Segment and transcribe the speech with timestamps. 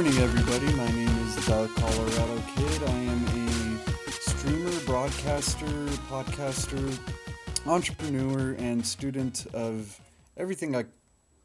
[0.00, 0.72] morning, everybody.
[0.74, 2.82] My name is the Colorado Kid.
[2.84, 3.24] I am
[4.06, 5.66] a streamer, broadcaster,
[6.08, 6.96] podcaster,
[7.66, 10.00] entrepreneur, and student of
[10.36, 10.84] everything I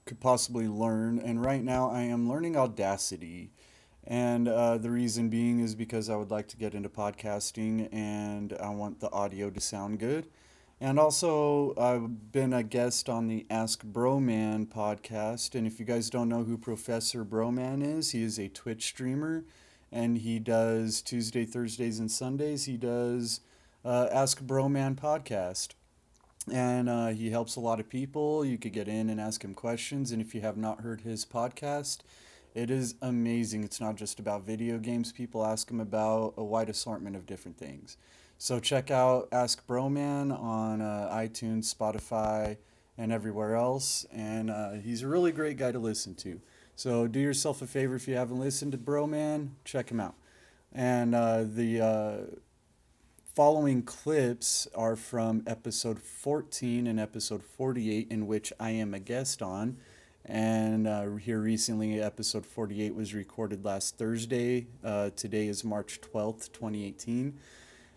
[0.06, 1.18] could possibly learn.
[1.18, 3.50] And right now, I am learning Audacity.
[4.04, 8.54] And uh, the reason being is because I would like to get into podcasting and
[8.62, 10.28] I want the audio to sound good.
[10.84, 15.56] And also, I've been a guest on the Ask Broman podcast.
[15.56, 19.46] And if you guys don't know who Professor Broman is, he is a Twitch streamer
[19.94, 22.66] and he does Tuesday, Thursdays, and Sundays.
[22.66, 23.40] He does
[23.86, 25.70] uh, Ask Broman podcast.
[26.52, 28.44] And uh, he helps a lot of people.
[28.44, 30.12] You could get in and ask him questions.
[30.12, 32.00] And if you have not heard his podcast,
[32.54, 33.64] it is amazing.
[33.64, 35.14] It's not just about video games.
[35.14, 37.96] People ask him about a wide assortment of different things.
[38.44, 42.58] So check out Ask Broman on uh, iTunes, Spotify,
[42.98, 44.06] and everywhere else.
[44.12, 46.42] And uh, he's a really great guy to listen to.
[46.76, 50.16] So do yourself a favor if you haven't listened to Broman, check him out.
[50.74, 52.18] And uh, the uh,
[53.34, 59.42] following clips are from episode 14 and episode 48, in which I am a guest
[59.42, 59.78] on.
[60.26, 64.68] And uh, here recently, episode 48 was recorded last Thursday.
[64.84, 67.40] Uh, today is March 12th, 2018.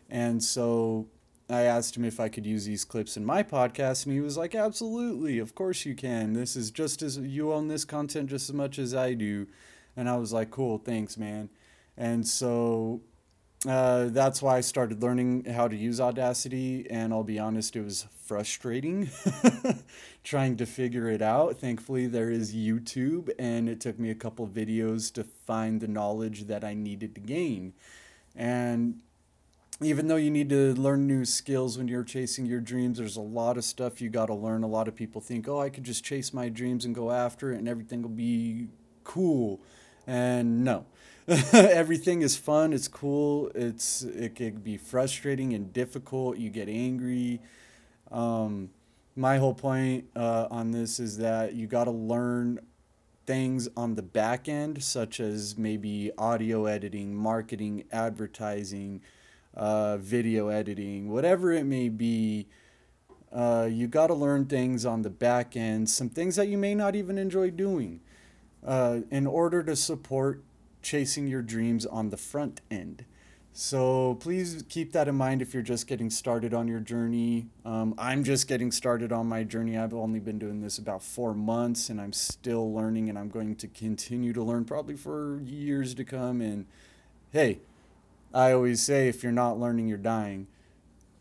[0.09, 1.09] And so
[1.49, 4.37] I asked him if I could use these clips in my podcast, and he was
[4.37, 6.33] like, Absolutely, of course you can.
[6.33, 9.47] This is just as you own this content just as much as I do.
[9.97, 11.49] And I was like, Cool, thanks, man.
[11.97, 13.01] And so
[13.67, 16.87] uh, that's why I started learning how to use Audacity.
[16.91, 19.09] And I'll be honest, it was frustrating
[20.25, 21.59] trying to figure it out.
[21.59, 26.45] Thankfully, there is YouTube, and it took me a couple videos to find the knowledge
[26.45, 27.73] that I needed to gain.
[28.35, 29.01] And
[29.83, 33.21] even though you need to learn new skills when you're chasing your dreams, there's a
[33.21, 34.63] lot of stuff you got to learn.
[34.63, 37.53] A lot of people think, oh, I could just chase my dreams and go after
[37.53, 38.69] it and everything will be
[39.05, 39.61] cool.
[40.07, 40.87] And no.
[41.53, 46.39] everything is fun, it's cool, it's it can be frustrating and difficult.
[46.39, 47.41] You get angry.
[48.13, 48.71] Um,
[49.17, 52.61] my whole point uh, on this is that you got to learn
[53.27, 59.03] things on the back end, such as maybe audio editing, marketing, advertising,
[59.57, 62.47] uh, video editing, whatever it may be.
[63.33, 66.75] Uh, you got to learn things on the back end, some things that you may
[66.75, 68.01] not even enjoy doing,
[68.65, 70.43] uh, in order to support
[70.83, 73.05] chasing your dreams on the front end.
[73.59, 77.47] So please keep that in mind if you're just getting started on your journey.
[77.65, 79.79] Um, I'm just getting started on my journey.
[79.79, 83.57] I've only been doing this about four months and I'm still learning and I'm going
[83.57, 86.43] to continue to learn probably for years to come.
[86.43, 86.67] And
[87.33, 87.61] hey,
[88.33, 90.47] I always say if you're not learning, you're dying.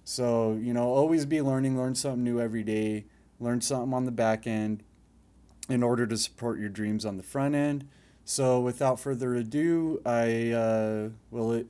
[0.04, 3.06] So, you know, always be learning, learn something new every day,
[3.40, 4.84] learn something on the back end
[5.68, 7.88] in order to support your dreams on the front end.
[8.24, 11.64] So, without further ado, I uh, will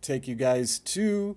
[0.00, 1.36] take you guys to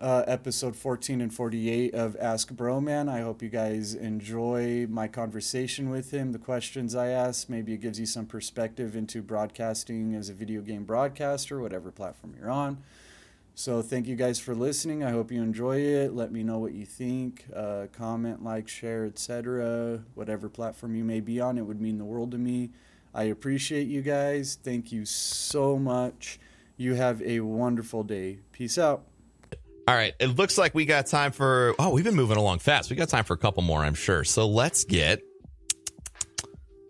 [0.00, 3.08] uh, episode 14 and 48 of Ask Broman.
[3.08, 7.48] I hope you guys enjoy my conversation with him, the questions I ask.
[7.48, 12.34] Maybe it gives you some perspective into broadcasting as a video game broadcaster, whatever platform
[12.38, 12.78] you're on.
[13.56, 15.04] So, thank you guys for listening.
[15.04, 16.12] I hope you enjoy it.
[16.12, 17.44] Let me know what you think.
[17.54, 20.00] Uh, comment, like, share, etc.
[20.14, 22.70] Whatever platform you may be on, it would mean the world to me.
[23.14, 24.58] I appreciate you guys.
[24.60, 26.40] Thank you so much.
[26.76, 28.40] You have a wonderful day.
[28.50, 29.04] Peace out.
[29.86, 30.14] All right.
[30.18, 31.74] It looks like we got time for.
[31.78, 32.88] Oh, we've been moving along fast.
[32.90, 34.24] We got time for a couple more, I'm sure.
[34.24, 35.20] So let's get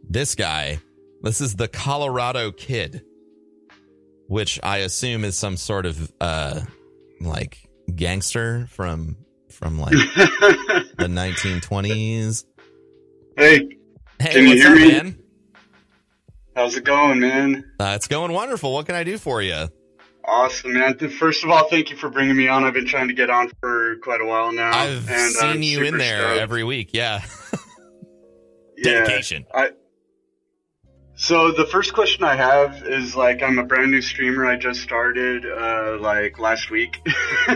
[0.08, 0.78] this guy.
[1.22, 3.02] This is the Colorado Kid,
[4.28, 6.60] which I assume is some sort of uh
[7.20, 7.58] like
[7.94, 9.16] gangster from
[9.50, 12.44] from like the 1920s.
[13.36, 13.68] Hey,
[14.20, 14.88] Hey, Can you hear up, me?
[14.92, 15.18] man?
[16.54, 17.64] how's it going, man?
[17.80, 18.72] Uh, it's going wonderful.
[18.72, 19.66] What can I do for you?
[20.26, 20.96] Awesome, man.
[20.98, 22.64] First of all, thank you for bringing me on.
[22.64, 24.70] I've been trying to get on for quite a while now.
[24.70, 26.40] I've and seen I'm you in there stoked.
[26.40, 26.90] every week.
[26.92, 27.22] Yeah.
[28.76, 29.04] Yeah.
[29.04, 29.46] Dedication.
[29.54, 29.70] I,
[31.14, 34.44] so the first question I have is like, I'm a brand new streamer.
[34.44, 36.98] I just started, uh, like last week.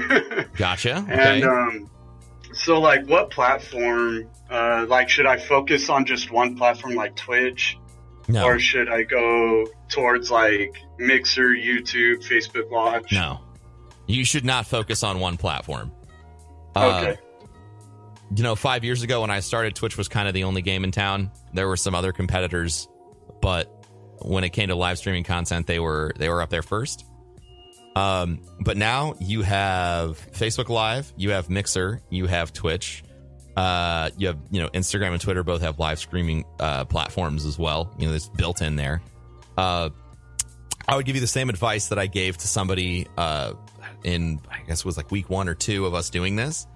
[0.56, 0.98] Gotcha.
[0.98, 1.42] Okay.
[1.42, 1.90] And, um,
[2.52, 7.76] so like what platform, uh, like should I focus on just one platform like Twitch?
[8.28, 8.44] no.
[8.44, 13.12] Or should I go towards like Mixer, YouTube, Facebook Watch?
[13.12, 13.40] No.
[14.06, 15.92] You should not focus on one platform.
[16.74, 17.20] Uh, Okay.
[18.34, 20.84] you know, five years ago when I started, Twitch was kind of the only game
[20.84, 21.30] in town.
[21.54, 22.88] There were some other competitors,
[23.42, 23.72] but
[24.20, 27.04] when it came to live streaming content, they were they were up there first.
[27.96, 33.02] Um, but now you have Facebook Live, you have Mixer, you have Twitch,
[33.56, 37.58] uh, you have you know Instagram and Twitter both have live streaming uh, platforms as
[37.58, 37.92] well.
[37.98, 39.02] You know, it's built in there.
[39.56, 39.90] Uh,
[40.88, 43.52] I would give you the same advice that I gave to somebody uh,
[44.04, 46.66] in, I guess it was like week one or two of us doing this.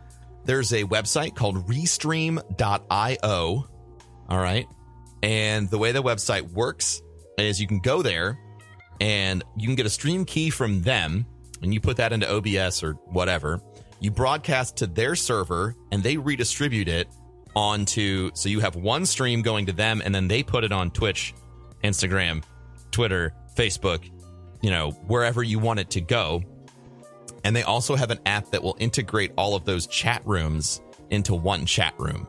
[0.45, 3.67] There's a website called restream.io.
[4.29, 4.67] All right.
[5.23, 7.01] And the way the website works
[7.39, 8.39] is you can go there
[9.01, 11.25] and you can get a stream key from them
[11.63, 13.63] and you put that into OBS or whatever.
[14.01, 17.09] You broadcast to their server and they redistribute it
[17.55, 20.91] onto so you have one stream going to them and then they put it on
[20.91, 21.35] Twitch,
[21.83, 22.43] Instagram,
[22.91, 24.11] Twitter, Facebook,
[24.61, 26.43] you know, wherever you want it to go.
[27.45, 31.35] And they also have an app that will integrate all of those chat rooms into
[31.35, 32.27] one chat room.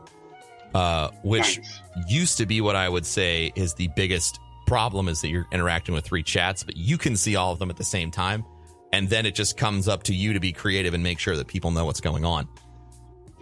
[0.74, 1.80] Uh, which Nice.
[2.08, 5.94] used to be what I would say is the biggest problem is that you're interacting
[5.94, 8.44] with three chats, but you can see all of them at the same time.
[8.92, 11.46] And then it just comes up to you to be creative and make sure that
[11.46, 12.48] people know what's going on.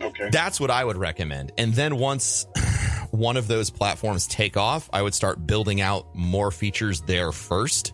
[0.00, 0.28] Okay.
[0.30, 1.52] That's what I would recommend.
[1.56, 2.46] And then once
[3.12, 7.92] one of those platforms take off, I would start building out more features there first.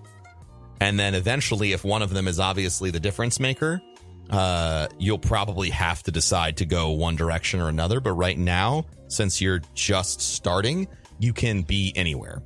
[0.81, 3.83] And then eventually, if one of them is obviously the difference maker,
[4.31, 7.99] uh, you'll probably have to decide to go one direction or another.
[7.99, 10.87] But right now, since you're just starting,
[11.19, 12.41] you can be anywhere.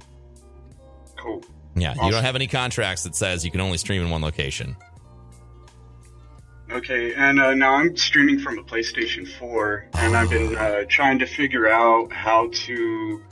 [1.18, 1.44] cool.
[1.75, 4.76] Yeah, you don't have any contracts that says you can only stream in one location.
[6.72, 11.19] Okay, and uh, now I'm streaming from a PlayStation 4, and I've been uh, trying
[11.19, 13.22] to figure out how to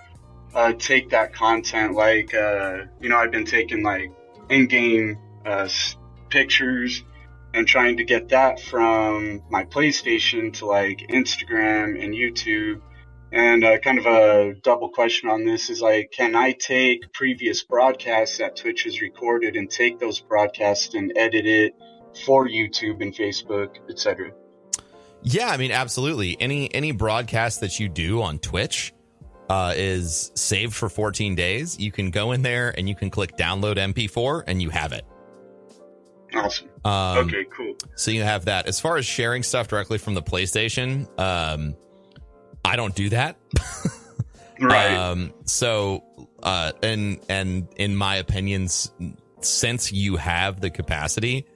[0.54, 1.94] uh, take that content.
[1.94, 4.12] Like, uh, you know, I've been taking like
[4.50, 5.16] in-game
[5.46, 5.70] uh,
[6.28, 7.02] pictures
[7.54, 12.82] and trying to get that from my PlayStation to like Instagram and YouTube.
[13.32, 17.64] And uh, kind of a double question on this is like, can I take previous
[17.64, 21.74] broadcasts that Twitch has recorded and take those broadcasts and edit it?
[22.24, 24.32] For YouTube and Facebook, etc.
[25.22, 26.36] Yeah, I mean, absolutely.
[26.40, 28.94] Any any broadcast that you do on Twitch
[29.48, 31.78] uh, is saved for 14 days.
[31.78, 35.04] You can go in there and you can click download MP4 and you have it.
[36.32, 36.68] Awesome.
[36.84, 37.74] Um, okay, cool.
[37.96, 38.66] So you have that.
[38.66, 41.74] As far as sharing stuff directly from the PlayStation, um,
[42.64, 43.36] I don't do that.
[44.60, 44.94] Right.
[44.94, 46.04] Um, so,
[46.42, 48.90] uh, and and in my opinions,
[49.40, 51.46] since you have the capacity,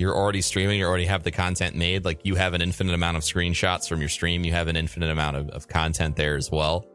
[0.00, 2.04] you're already streaming, you already have the content made.
[2.04, 5.10] Like you have an infinite amount of screenshots from your stream, you have an infinite
[5.10, 6.86] amount of, of content there as well.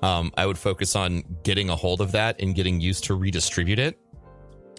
[0.00, 3.78] Um, I would focus on getting a hold of that and getting used to redistribute
[3.78, 3.98] it.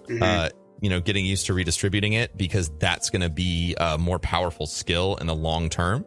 [0.07, 0.21] Mhm.
[0.21, 0.49] Uh,
[0.79, 4.67] you know, getting used to redistributing it because that's going to be a more powerful
[4.67, 6.05] skill in the long term.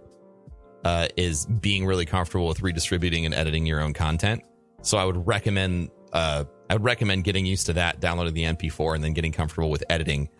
[0.82, 4.42] Uh, is being really comfortable with redistributing and editing your own content.
[4.80, 8.94] So I would recommend, uh, I would recommend getting used to that, downloading the MP4,
[8.94, 10.30] and then getting comfortable with editing.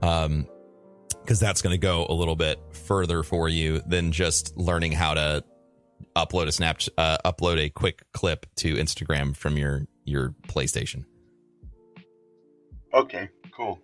[0.00, 0.46] Um,
[1.22, 5.14] because that's going to go a little bit further for you than just learning how
[5.14, 5.44] to
[6.16, 11.04] upload a snap, uh, upload a quick clip to Instagram from your your PlayStation.
[12.92, 13.80] okay, cool.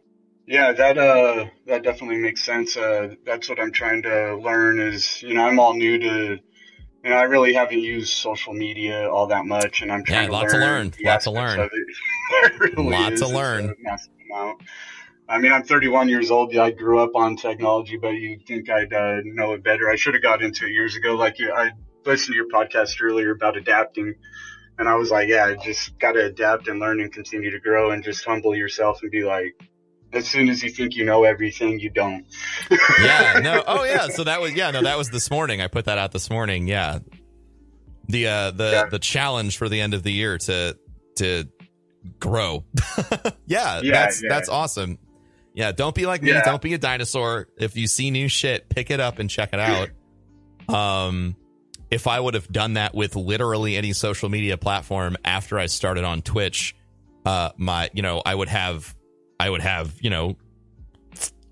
[0.47, 2.77] Yeah, that uh, that definitely makes sense.
[2.77, 4.81] Uh, that's what I'm trying to learn.
[4.81, 6.39] Is you know, I'm all new to.
[7.05, 10.27] You know, I really haven't used social media all that much, and I'm trying Yeah,
[10.27, 10.67] to lots to learn.
[10.69, 11.61] learn, the lots to learn.
[11.61, 11.97] of it.
[12.53, 13.75] It really Lots to learn.
[15.29, 15.39] A massive amount.
[15.39, 16.55] I mean, I'm 31 years old.
[16.57, 19.89] I grew up on technology, but you'd think I'd uh, know it better.
[19.91, 21.15] I should have got into it years ago.
[21.15, 21.71] Like you, I
[22.05, 24.15] listened to your podcast earlier about adapting,
[24.79, 27.91] and I was like, yeah, just got to adapt and learn and continue to grow
[27.91, 29.55] and just humble yourself and be like,
[30.13, 32.25] as soon as you think you know everything, you don't.
[33.03, 35.85] yeah no oh yeah so that was yeah no that was this morning i put
[35.85, 36.99] that out this morning yeah
[38.09, 38.85] the uh the Yeah.
[38.91, 40.77] the challenge for the end of the year to
[41.17, 41.45] to
[42.19, 42.65] grow
[43.47, 44.29] yeah, Yeah, that's yeah.
[44.31, 44.99] that's awesome
[45.59, 46.43] yeah don't be like me Yeah.
[46.43, 49.61] don't be a dinosaur if you see new shit pick it up and check it
[49.61, 49.91] out
[50.75, 51.37] um
[51.91, 56.05] if i would have done that with literally any social media platform after i started
[56.05, 56.75] on twitch
[57.27, 58.95] uh my you know i would have
[59.41, 60.37] i would have you know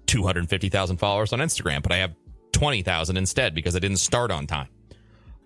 [0.06, 2.14] 250,000 followers on Instagram, but I have
[2.52, 4.68] 20,000 instead because I didn't start on time.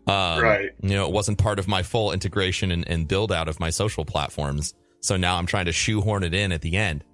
[0.07, 0.71] Um, Right.
[0.83, 3.71] You know, it wasn't part of my full integration and, and build out of my
[3.71, 4.75] social platforms.
[5.01, 7.05] So now I'm trying to shoehorn it in at the end.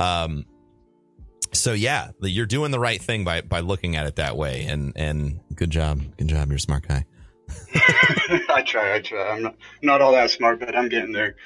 [0.00, 0.44] Um,
[1.52, 4.64] so yeah, you're doing the right thing by, by looking at it that way.
[4.64, 6.00] And, and good job.
[6.16, 6.48] Good job.
[6.48, 7.04] You're a smart guy.
[7.74, 9.30] I try, I try.
[9.30, 11.36] I'm not, not all that smart, but I'm getting there.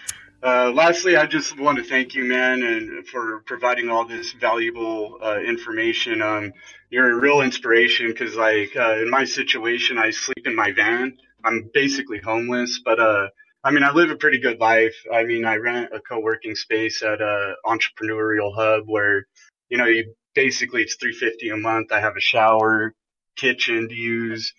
[0.43, 5.19] Uh, lastly, I just want to thank you, man, and for providing all this valuable
[5.23, 6.21] uh, information.
[6.21, 6.53] Um,
[6.91, 11.17] you're a real inspiration because, like, uh, in my situation, I sleep in my van.
[11.45, 13.29] I'm basically homeless, but uh,
[13.63, 14.95] I mean, I live a pretty good life.
[15.13, 19.27] I mean, I rent a co-working space at a entrepreneurial hub where,
[19.73, 21.93] you know, you basically it's 350 a month.
[21.93, 22.95] I have a shower,
[23.37, 24.53] kitchen to use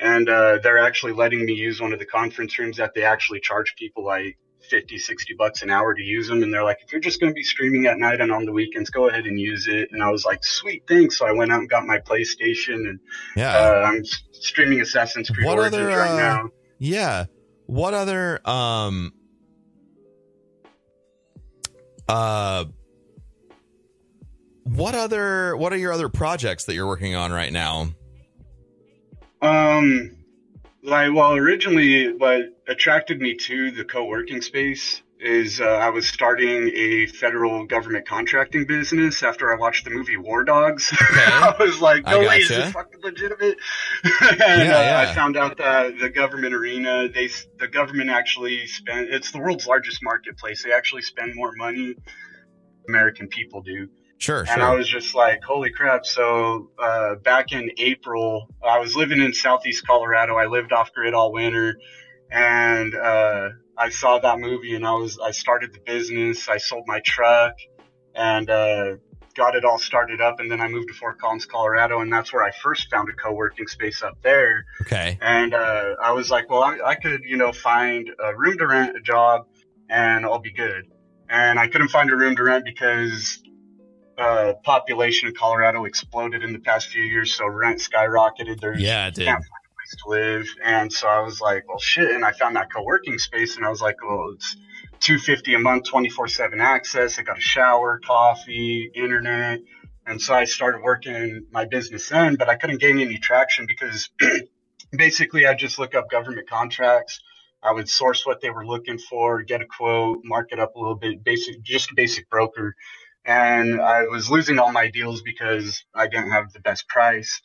[0.00, 3.40] and uh, they're actually letting me use one of the conference rooms that they actually
[3.40, 4.38] charge people like
[4.70, 6.42] 50, 60 bucks an hour to use them.
[6.42, 8.52] And they're like, if you're just going to be streaming at night and on the
[8.52, 9.90] weekends, go ahead and use it.
[9.92, 11.18] And I was like, sweet, thanks.
[11.18, 13.00] So I went out and got my PlayStation and
[13.36, 13.58] Yeah.
[13.58, 16.48] uh, I'm streaming Assassin's Creed What Origins other, right uh, now.
[16.78, 17.26] Yeah.
[17.66, 19.12] What other um
[22.08, 22.64] uh
[24.64, 27.88] what other what are your other projects that you're working on right now?
[29.42, 30.16] Um,
[30.82, 36.70] like, well, originally, what attracted me to the co-working space is uh, I was starting
[36.74, 40.90] a federal government contracting business after I watched the movie War Dogs.
[41.00, 43.58] I was like, no way, is this fucking legitimate?
[44.04, 45.06] and Yeah, uh, yeah.
[45.10, 49.08] I found out that the government arena, they the government actually spend.
[49.10, 50.64] It's the world's largest marketplace.
[50.64, 51.96] They actually spend more money
[52.88, 53.88] American people do.
[54.20, 56.04] Sure, And I was just like, holy crap.
[56.04, 60.36] So, uh, back in April, I was living in Southeast Colorado.
[60.36, 61.74] I lived off grid all winter
[62.30, 63.48] and, uh,
[63.78, 66.50] I saw that movie and I was, I started the business.
[66.50, 67.54] I sold my truck
[68.14, 68.96] and, uh,
[69.34, 70.38] got it all started up.
[70.38, 72.00] And then I moved to Fort Collins, Colorado.
[72.00, 74.66] And that's where I first found a co-working space up there.
[74.82, 75.16] Okay.
[75.22, 78.66] And, uh, I was like, well, I, I could, you know, find a room to
[78.66, 79.46] rent a job
[79.88, 80.84] and I'll be good.
[81.30, 83.42] And I couldn't find a room to rent because
[84.20, 88.60] uh, population in Colorado exploded in the past few years, so rent skyrocketed.
[88.60, 89.24] There's Yeah, it did.
[89.24, 92.10] can't find a place to live, and so I was like, well, shit.
[92.10, 94.56] And I found that co-working space, and I was like, well, it's
[95.00, 97.18] two fifty a month, twenty four seven access.
[97.18, 99.60] I got a shower, coffee, internet,
[100.06, 104.10] and so I started working my business then, but I couldn't gain any traction because
[104.92, 107.20] basically I just look up government contracts.
[107.62, 110.78] I would source what they were looking for, get a quote, mark it up a
[110.78, 112.74] little bit, basic, just a basic broker.
[113.30, 117.40] And I was losing all my deals because I didn't have the best price.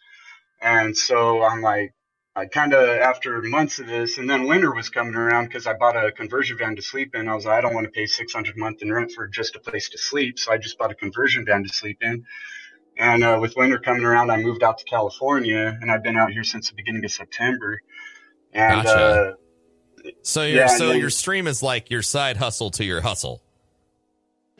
[0.60, 1.94] And so I'm like,
[2.36, 5.74] I kind of, after months of this, and then winter was coming around because I
[5.74, 7.27] bought a conversion van to sleep in.
[7.27, 9.56] I was like, I don't want to pay 600 a month in rent for just
[9.56, 10.39] a place to sleep.
[10.39, 12.25] So I just bought a conversion van to sleep in.
[12.98, 16.32] And uh, with winter coming around, I moved out to California and I've been out
[16.32, 17.80] here since the beginning of September.
[18.54, 19.36] And, Gotcha.
[20.04, 23.01] uh, So your Yeah, so then- your stream is like your side hustle to your
[23.01, 23.44] hustle.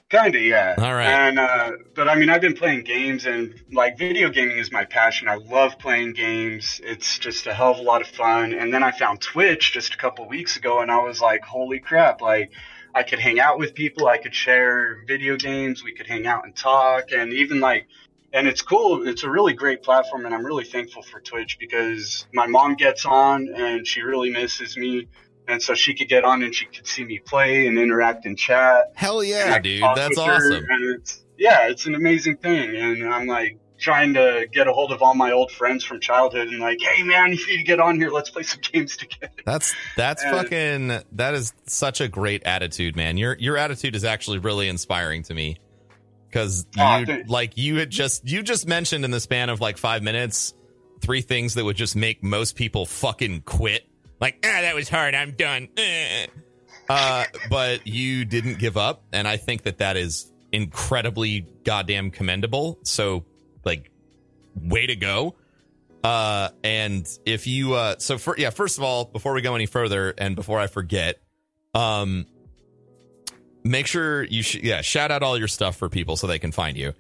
[0.10, 0.76] Kinda, yeah.
[0.78, 1.08] All right.
[1.08, 4.86] And uh, but I mean, I've been playing games, and like video gaming is my
[4.86, 5.28] passion.
[5.28, 6.80] I love playing games.
[6.84, 8.54] It's just a hell of a lot of fun.
[8.54, 11.80] And then I found Twitch just a couple weeks ago, and I was like, holy
[11.80, 12.22] crap!
[12.22, 12.52] Like,
[12.94, 14.08] I could hang out with people.
[14.08, 15.84] I could share video games.
[15.84, 17.88] We could hang out and talk, and even like.
[18.34, 19.08] And it's cool.
[19.08, 23.06] It's a really great platform, and I'm really thankful for Twitch because my mom gets
[23.06, 25.08] on and she really misses me,
[25.48, 28.38] and so she could get on and she could see me play and interact and
[28.38, 28.92] chat.
[28.96, 29.84] Hell yeah, dude.
[29.96, 30.64] That's awesome.
[30.70, 32.76] and it's, yeah, it's an amazing thing.
[32.76, 36.48] And I'm like trying to get a hold of all my old friends from childhood
[36.48, 38.10] and like, hey man, you need to get on here.
[38.10, 39.34] Let's play some games together.
[39.46, 43.18] That's that's Uh, fucking that is such a great attitude, man.
[43.18, 45.58] Your your attitude is actually really inspiring to me.
[46.32, 47.30] Cause you thanks.
[47.30, 50.54] like you had just you just mentioned in the span of like five minutes
[51.02, 53.88] three things that would just make most people fucking quit.
[54.20, 55.16] Like, ah, that was hard.
[55.16, 55.68] I'm done.
[55.78, 56.28] Eh.
[56.88, 62.80] Uh, but you didn't give up, and I think that that is incredibly goddamn commendable.
[62.84, 63.26] So,
[63.64, 63.92] like,
[64.56, 65.36] way to go.
[66.04, 69.66] Uh, and if you, uh, so for, yeah, first of all, before we go any
[69.66, 71.20] further and before I forget,
[71.74, 72.28] um,
[73.64, 76.52] make sure you, sh- yeah, shout out all your stuff for people so they can
[76.52, 76.94] find you.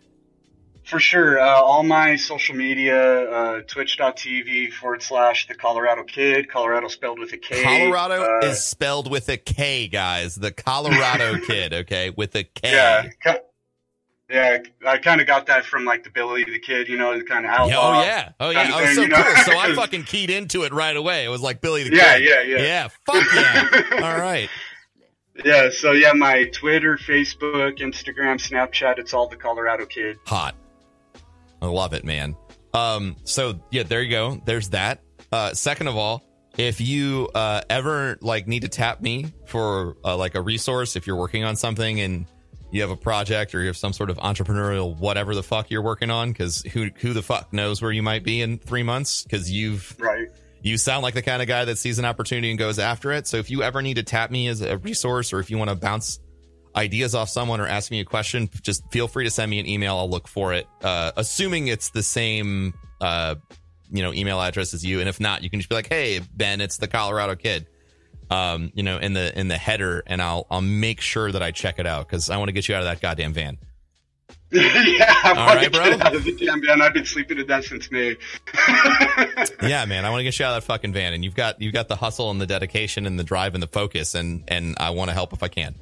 [0.85, 1.39] For sure.
[1.39, 2.95] Uh, all my social media,
[3.29, 7.63] uh, twitch.tv forward slash the Colorado Kid, Colorado spelled with a K.
[7.63, 10.35] Colorado Uh, is spelled with a K, guys.
[10.35, 12.71] The Colorado kid, okay, with a K.
[12.71, 13.37] Yeah.
[14.27, 17.23] Yeah, I kind of got that from like the Billy the Kid, you know, the
[17.23, 17.99] kind of outlaw.
[17.99, 19.21] oh yeah, oh yeah, oh thing, so you know?
[19.21, 19.43] cool.
[19.53, 21.25] So I fucking keyed into it right away.
[21.25, 22.23] It was like Billy the Yeah, Kid.
[22.23, 22.63] Yeah, yeah, yeah.
[22.63, 22.87] yeah.
[23.05, 23.89] Fuck yeah.
[24.03, 24.49] All right.
[25.43, 30.17] Yeah, so yeah, my Twitter, Facebook, Instagram, Snapchat, it's all the Colorado Kid.
[30.25, 30.55] hot.
[31.65, 32.35] I love it, man.
[32.73, 34.41] Um, so yeah, there you go.
[34.45, 35.01] There's that.
[35.31, 36.23] Uh, second of all,
[36.57, 41.07] if you uh, ever like need to tap me for uh, like a resource, if
[41.07, 42.25] you're working on something and
[42.71, 45.81] you have a project or you have some sort of entrepreneurial whatever the fuck you're
[45.81, 49.23] working on, because who who the fuck knows where you might be in three months?
[49.23, 50.27] Because you've Right.
[50.61, 53.27] you sound like the kind of guy that sees an opportunity and goes after it.
[53.27, 55.69] So if you ever need to tap me as a resource or if you want
[55.69, 56.19] to bounce
[56.75, 59.67] ideas off someone or ask me a question, just feel free to send me an
[59.67, 59.97] email.
[59.97, 60.67] I'll look for it.
[60.81, 63.35] Uh, assuming it's the same, uh,
[63.91, 64.99] you know, email address as you.
[64.99, 67.67] And if not, you can just be like, Hey, Ben, it's the Colorado kid.
[68.29, 71.51] Um, you know, in the, in the header and I'll, I'll make sure that I
[71.51, 73.59] check it out because I want to get you out of that goddamn van.
[74.51, 75.83] yeah, I All want right, to bro.
[75.83, 76.81] get out of the damn van.
[76.81, 78.15] I've been sleeping in that since May.
[79.67, 81.61] yeah, man, I want to get you out of that fucking van, and you've got
[81.61, 84.75] you've got the hustle and the dedication and the drive and the focus, and and
[84.79, 85.75] I want to help if I can.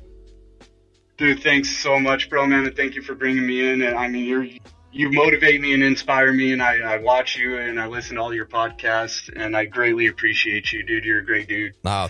[1.17, 3.82] Dude, thanks so much, bro, man, and thank you for bringing me in.
[3.82, 4.48] And I mean, you're
[4.93, 8.22] you motivate me and inspire me, and I, I watch you and I listen to
[8.22, 11.03] all your podcasts, and I greatly appreciate you, dude.
[11.03, 11.74] You're a great dude.
[11.84, 12.10] Oh,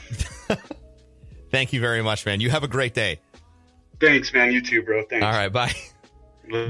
[1.52, 2.42] thank you very much, man.
[2.42, 3.20] You have a great day.
[4.00, 4.52] Thanks, man.
[4.52, 5.04] You too, bro.
[5.10, 5.26] Thanks.
[5.26, 5.74] All right, bye.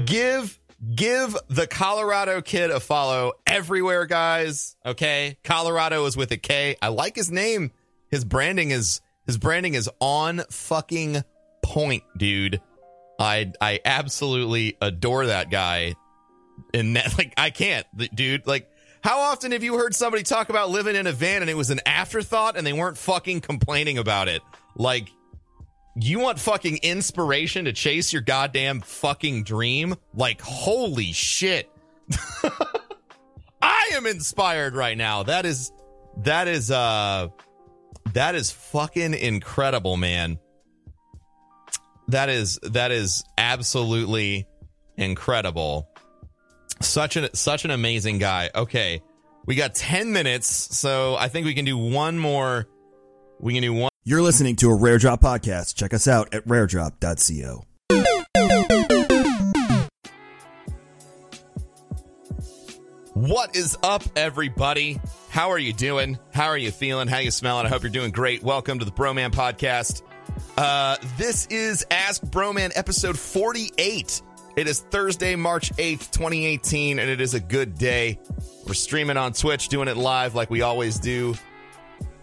[0.06, 0.58] Give
[0.94, 4.76] give the Colorado kid a follow everywhere, guys.
[4.86, 6.76] Okay, Colorado is with a K.
[6.80, 7.72] I like his name.
[8.08, 11.24] His branding is his branding is on fucking
[11.64, 12.60] point, dude.
[13.18, 15.94] I I absolutely adore that guy.
[16.72, 18.46] And that, like I can't, dude.
[18.46, 18.70] Like,
[19.02, 21.70] how often have you heard somebody talk about living in a van and it was
[21.70, 24.42] an afterthought and they weren't fucking complaining about it?
[24.76, 25.08] Like,
[25.96, 29.94] you want fucking inspiration to chase your goddamn fucking dream?
[30.14, 31.70] Like, holy shit.
[33.62, 35.22] I am inspired right now.
[35.22, 35.70] That is,
[36.18, 37.28] that is, uh,
[38.12, 40.38] that is fucking incredible, man.
[42.08, 44.46] That is, that is absolutely
[44.96, 45.88] incredible.
[46.80, 48.50] Such an, such an amazing guy.
[48.54, 49.02] Okay.
[49.46, 50.46] We got 10 minutes.
[50.46, 52.66] So I think we can do one more.
[53.40, 53.90] We can do one.
[54.04, 55.76] You're listening to a Rare Drop podcast.
[55.76, 57.64] Check us out at raredrop.co.
[63.14, 65.00] What is up, everybody?
[65.30, 66.18] How are you doing?
[66.34, 67.08] How are you feeling?
[67.08, 67.64] How you smelling?
[67.64, 68.42] I hope you're doing great.
[68.42, 70.02] Welcome to the Broman Podcast.
[70.56, 74.22] Uh, this is Ask Broman episode 48.
[74.56, 78.20] It is Thursday, March 8th, 2018, and it is a good day.
[78.66, 81.34] We're streaming on Twitch, doing it live like we always do.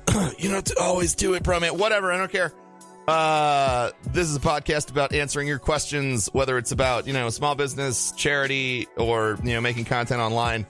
[0.39, 1.77] you to always do it, Broman.
[1.77, 2.53] Whatever, I don't care.
[3.07, 7.55] Uh, this is a podcast about answering your questions, whether it's about, you know, small
[7.55, 10.65] business, charity, or, you know, making content online.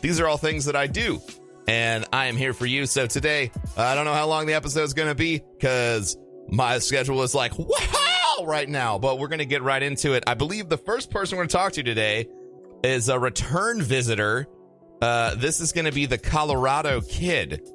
[0.00, 1.20] These are all things that I do,
[1.68, 2.86] and I am here for you.
[2.86, 6.16] So today, I don't know how long the episode is going to be because
[6.54, 10.24] my schedule is like, wow, right now, but we're going to get right into it.
[10.26, 12.28] I believe the first person we're going to talk to today
[12.82, 14.46] is a return visitor.
[15.00, 17.68] Uh, this is going to be the Colorado kid.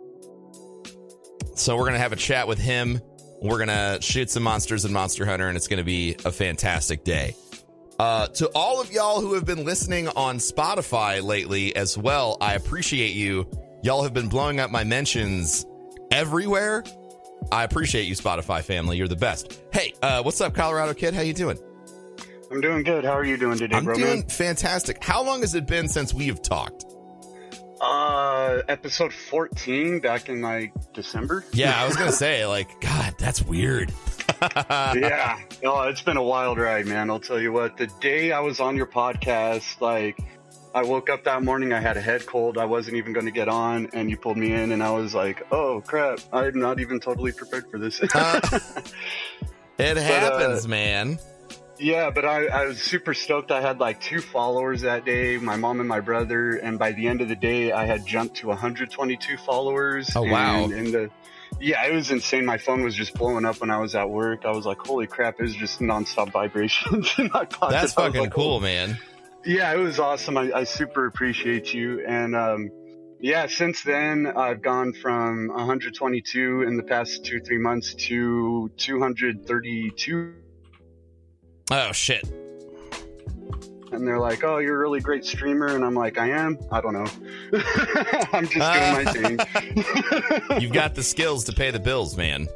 [1.55, 3.01] So we're going to have a chat with him.
[3.41, 6.31] We're going to shoot some monsters in Monster Hunter, and it's going to be a
[6.31, 7.35] fantastic day.
[7.97, 12.53] Uh, to all of y'all who have been listening on Spotify lately as well, I
[12.53, 13.49] appreciate you.
[13.83, 15.65] Y'all have been blowing up my mentions
[16.11, 16.83] everywhere.
[17.51, 18.97] I appreciate you, Spotify family.
[18.97, 19.59] You're the best.
[19.71, 21.13] Hey, uh, what's up, Colorado kid?
[21.13, 21.57] How you doing?
[22.51, 23.05] I'm doing good.
[23.05, 23.95] How are you doing today, I'm bro?
[23.95, 24.27] doing man?
[24.27, 25.03] fantastic.
[25.03, 26.85] How long has it been since we have talked?
[27.81, 31.45] Uh, episode 14 back in like December.
[31.53, 33.93] Yeah, I was gonna say, like, God, that's weird.
[34.41, 35.39] yeah.
[35.63, 37.09] Oh, it's been a wild ride, man.
[37.09, 37.77] I'll tell you what.
[37.77, 40.17] The day I was on your podcast, like,
[40.73, 42.57] I woke up that morning, I had a head cold.
[42.57, 45.15] I wasn't even going to get on, and you pulled me in, and I was
[45.15, 46.19] like, oh, crap.
[46.31, 48.01] I'm not even totally prepared for this.
[48.13, 48.59] Uh,
[49.79, 51.19] It uh, happens, man.
[51.77, 53.49] yeah, but I, I was super stoked.
[53.49, 57.07] I had like two followers that day, my mom and my brother, and by the
[57.07, 60.11] end of the day, I had jumped to 122 followers.
[60.17, 60.65] Oh, wow.
[60.65, 61.09] And, and the,
[61.61, 62.45] yeah, it was insane.
[62.45, 64.45] My phone was just blowing up when I was at work.
[64.45, 67.71] I was like, holy crap, it was just nonstop vibrations in my pocket.
[67.71, 68.59] That's fucking like, cool, oh.
[68.59, 68.97] man.
[69.45, 70.37] Yeah, it was awesome.
[70.37, 72.05] I, I super appreciate you.
[72.05, 72.69] And um,
[73.19, 80.33] yeah, since then, I've gone from 122 in the past two, three months to 232.
[81.71, 82.23] Oh shit.
[83.91, 85.67] And they're like, oh, you're a really great streamer.
[85.67, 86.59] And I'm like, I am?
[86.71, 87.07] I don't know.
[88.33, 90.61] I'm just doing my thing.
[90.61, 92.47] You've got the skills to pay the bills, man.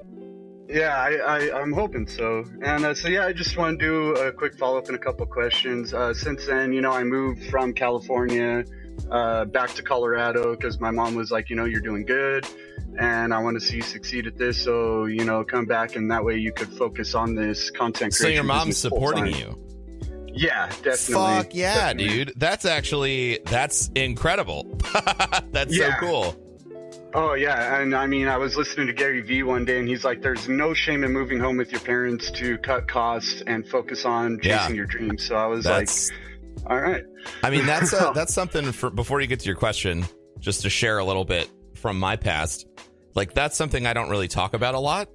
[0.74, 1.12] Yeah, I,
[1.52, 2.44] I, I'm hoping so.
[2.64, 5.00] And uh, so, yeah, I just want to do a quick follow up and a
[5.00, 5.94] couple questions.
[5.94, 8.66] Uh, since then, you know, I moved from California
[9.12, 12.48] uh, back to Colorado because my mom was like, you know, you're doing good
[13.00, 14.64] and I want to see you succeed at this.
[14.64, 18.24] So, you know, come back and that way you could focus on this content So
[18.24, 18.36] creation.
[18.36, 19.60] your mom's supporting you.
[20.36, 21.14] Yeah, definitely.
[21.14, 22.26] Fuck yeah, definitely.
[22.26, 22.34] dude.
[22.38, 24.76] That's actually that's incredible.
[25.52, 26.00] that's Yeah.
[26.00, 26.36] so cool.
[27.16, 30.04] Oh yeah, and I mean, I was listening to Gary Vee one day, and he's
[30.04, 34.04] like, "There's no shame in moving home with your parents to cut costs and focus
[34.06, 34.70] on chasing Yeah.
[34.70, 37.04] your dreams." So I was That's like, "All right."
[37.44, 40.06] I mean that's a, that's something for before you get to your question,
[40.40, 42.66] just to share a little bit from my past.
[43.14, 45.08] Like that's something I don't really talk about a lot.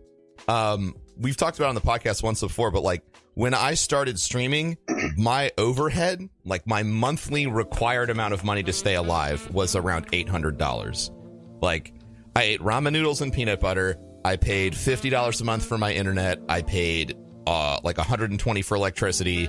[0.46, 3.02] Um we've talked about on the podcast once before, but like
[3.34, 4.76] when I started streaming,
[5.16, 11.10] my overhead, like my monthly required amount of money to stay alive was around $800.
[11.60, 11.92] Like
[12.36, 13.96] I ate ramen noodles and peanut butter.
[14.24, 16.40] I paid $50 a month for my internet.
[16.48, 17.16] I paid
[17.46, 19.48] uh like 120 for electricity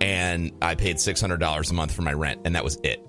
[0.00, 3.00] and I paid six hundred dollars a month for my rent, and that was it.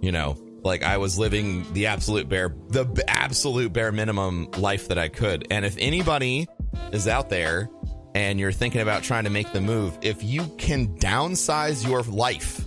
[0.00, 4.98] You know, like I was living the absolute bare, the absolute bare minimum life that
[4.98, 5.46] I could.
[5.50, 6.48] And if anybody
[6.92, 7.70] is out there
[8.14, 12.64] and you're thinking about trying to make the move, if you can downsize your life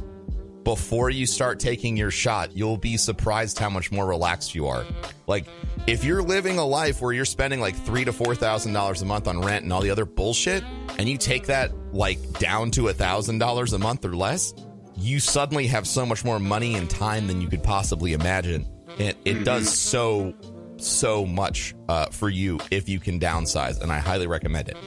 [0.69, 4.85] before you start taking your shot, you'll be surprised how much more relaxed you are.
[5.25, 5.47] Like,
[5.87, 9.05] if you're living a life where you're spending like three to four thousand dollars a
[9.05, 10.63] month on rent and all the other bullshit,
[10.99, 14.53] and you take that like down to a thousand dollars a month or less,
[14.95, 18.67] you suddenly have so much more money and time than you could possibly imagine.
[18.99, 20.35] It it does so
[20.77, 24.77] so much uh, for you if you can downsize, and I highly recommend it.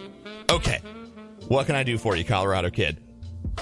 [0.48, 0.78] Okay,
[1.48, 3.02] what can I do for you, Colorado kid?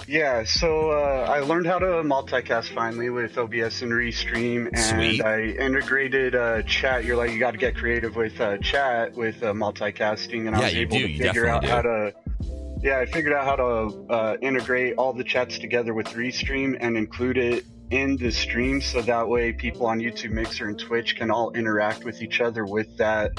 [0.06, 5.24] Yeah, so uh, I learned how to multicast finally with OBS and Restream, and Sweet.
[5.24, 7.04] I integrated uh, chat.
[7.04, 10.60] You're like, you got to get creative with uh, chat with uh, multicasting, and I
[10.60, 11.06] Yeah, was able do.
[11.08, 12.14] to figure out definitely how to.
[12.82, 16.96] Yeah, I figured out how to uh, integrate all the chats together with Restream and
[16.96, 21.30] include it in the stream, so that way people on YouTube, Mixer, and Twitch can
[21.30, 23.32] all interact with each other with that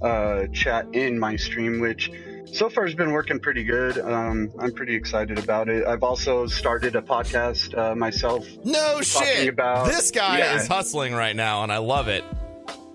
[0.00, 2.10] uh, chat in my stream, which
[2.46, 3.98] so far has been working pretty good.
[3.98, 5.86] Um, I'm pretty excited about it.
[5.86, 8.46] I've also started a podcast uh, myself.
[8.64, 9.48] No shit.
[9.48, 10.56] about- this guy Yeah.
[10.56, 12.22] is hustling right now, and I love it.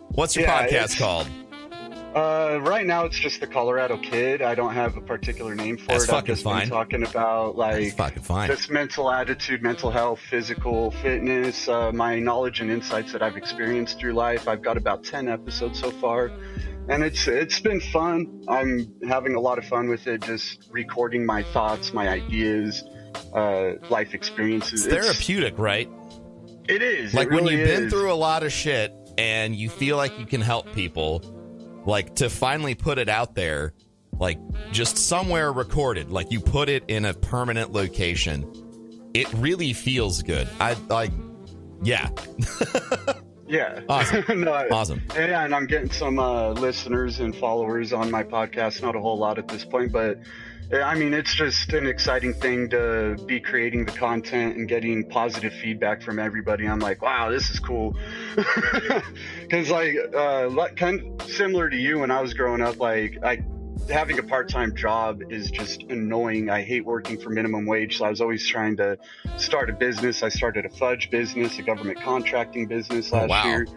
[0.10, 1.28] What's your Yeah, podcast called?
[2.16, 4.42] Uh, right now, it's just the Colorado Kid.
[4.42, 6.10] I don't have a particular name for That's it.
[6.10, 6.62] I've fucking just fine.
[6.62, 8.48] been talking about like fucking fine.
[8.48, 14.00] just mental attitude, mental health, physical fitness, uh, my knowledge and insights that I've experienced
[14.00, 14.48] through life.
[14.48, 16.32] I've got about ten episodes so far,
[16.90, 18.44] and it's it's been fun.
[18.48, 22.84] I'm having a lot of fun with it, just recording my thoughts, my ideas,
[23.34, 24.86] uh, life experiences.
[24.86, 25.90] It's therapeutic, right?
[26.68, 27.14] It is.
[27.14, 30.26] Like it when you've been through a lot of shit and you feel like you
[30.26, 31.22] can help people,
[31.86, 33.74] like to finally put it out there,
[34.14, 34.40] like
[34.72, 38.52] just somewhere recorded, like you put it in a permanent location.
[39.14, 40.48] It really feels good.
[40.60, 41.12] I like,
[41.84, 42.10] yeah,
[43.50, 43.82] Yeah.
[43.90, 44.24] Awesome.
[44.42, 45.02] no, awesome.
[45.16, 48.82] Yeah, and I'm getting some uh, listeners and followers on my podcast.
[48.82, 50.20] Not a whole lot at this point, but
[50.72, 55.52] I mean, it's just an exciting thing to be creating the content and getting positive
[55.52, 56.68] feedback from everybody.
[56.68, 57.98] I'm like, wow, this is cool.
[59.42, 63.18] Because like, uh, like, kind of similar to you when I was growing up, like
[63.24, 63.44] I.
[63.90, 66.50] Having a part-time job is just annoying.
[66.50, 69.00] I hate working for minimum wage, so I was always trying to
[69.38, 70.22] start a business.
[70.22, 73.46] I started a fudge business, a government contracting business Oh, last wow.
[73.46, 73.68] year.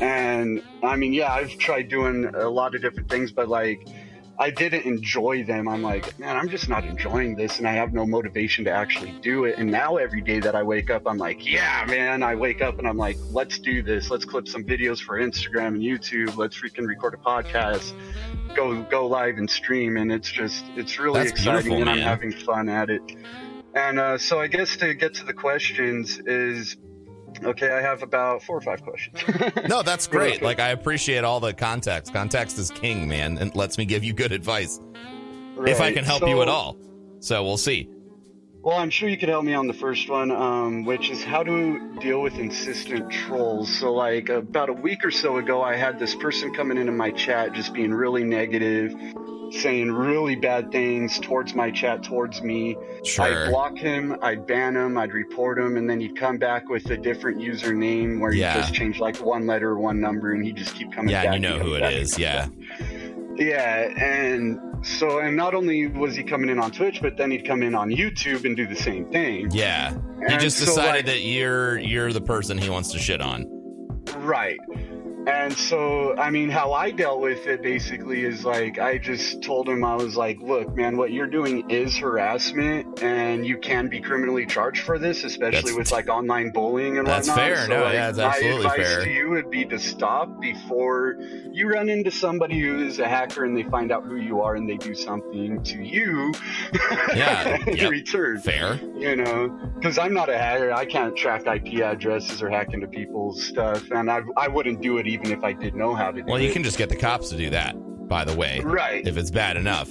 [0.00, 3.86] And I mean, yeah, I've tried doing a lot of different things, but like,
[4.40, 5.68] I didn't enjoy them.
[5.68, 9.12] I'm like, man, I'm just not enjoying this, and I have no motivation to actually
[9.20, 9.58] do it.
[9.58, 12.22] And now every day that I wake up, I'm like, yeah, man.
[12.22, 14.08] I wake up and I'm like, let's do this.
[14.10, 16.38] Let's clip some videos for Instagram and YouTube.
[16.38, 17.92] Let's freaking record a podcast,
[18.56, 19.98] go go live and stream.
[19.98, 23.02] And it's just, it's really That's exciting, and I'm having fun at it.
[23.74, 26.78] And uh, so I guess to get to the questions is.
[27.44, 29.18] Okay, I have about four or five questions.
[29.68, 30.42] No, that's great.
[30.42, 32.12] Like I appreciate all the context.
[32.12, 34.80] Context is king, man, and lets me give you good advice
[35.66, 36.76] if I can help so- you at all.
[37.20, 37.88] So we'll see.
[38.62, 41.42] Well, I'm sure you could help me on the first one, um, which is how
[41.42, 43.74] to deal with insistent trolls.
[43.78, 47.10] So, like about a week or so ago, I had this person coming into my
[47.10, 48.94] chat just being really negative,
[49.50, 52.76] saying really bad things towards my chat, towards me.
[53.02, 53.24] Sure.
[53.46, 56.84] I'd block him, I'd ban him, I'd report him, and then he'd come back with
[56.90, 60.74] a different username where he just changed like one letter, one number, and he'd just
[60.74, 61.34] keep coming Yeah, back.
[61.36, 62.18] and you know who it back is.
[62.18, 62.48] Yeah.
[63.36, 67.46] yeah, and so and not only was he coming in on Twitch, but then he'd
[67.46, 69.50] come in on YouTube and do the same thing.
[69.50, 69.90] Yeah.
[69.90, 73.20] He And just so, decided like- that you're you're the person he wants to shit
[73.20, 73.46] on.
[74.18, 74.58] Right.
[75.26, 79.68] And so, I mean, how I dealt with it basically is like, I just told
[79.68, 84.00] him, I was like, look, man, what you're doing is harassment and you can be
[84.00, 87.46] criminally charged for this, especially That's- with like online bullying and That's whatnot.
[87.46, 87.56] fair.
[87.58, 89.04] So, No, like, yeah, it's absolutely my advice fair.
[89.04, 91.16] to you would be to stop before
[91.52, 94.54] you run into somebody who is a hacker and they find out who you are
[94.56, 96.32] and they do something to you
[97.14, 97.90] Yeah, in yep.
[97.90, 98.80] return Fair.
[98.96, 100.72] you know, because I'm not a hacker.
[100.72, 104.98] I can't track IP addresses or hack into people's stuff, and I I wouldn't do
[104.98, 106.44] it even if I did know how to do Well, it.
[106.44, 107.74] you can just get the cops to do that,
[108.08, 109.06] by the way, right.
[109.06, 109.90] if it's bad enough.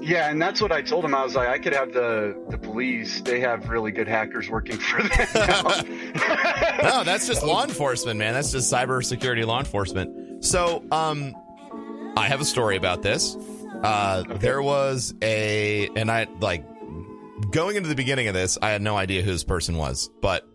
[0.00, 1.12] Yeah, and that's what I told him.
[1.14, 3.20] I was like, I could have the the police.
[3.22, 5.10] They have really good hackers working for them.
[6.82, 8.34] No, that's just law enforcement, man.
[8.34, 10.44] That's just cybersecurity law enforcement.
[10.44, 11.34] So, um,
[12.16, 13.36] I have a story about this.
[13.82, 16.64] Uh, there was a, and I like
[17.50, 20.46] going into the beginning of this, I had no idea who this person was, but